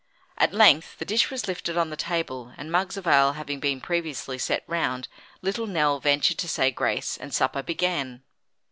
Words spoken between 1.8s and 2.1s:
the